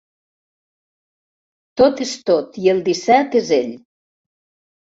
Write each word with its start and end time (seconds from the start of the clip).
Tot 1.81 2.03
és 2.07 2.15
tot 2.31 2.57
i 2.65 2.73
el 2.75 2.81
disset 2.89 3.39
és 3.43 3.53
ell. 3.63 3.73